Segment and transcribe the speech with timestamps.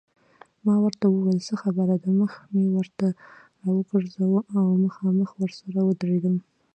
[0.65, 3.07] ما ورته وویل څه خبره ده، مخ مې ورته
[3.65, 6.35] راوګرځاوه او مخامخ ورسره ودرېدم.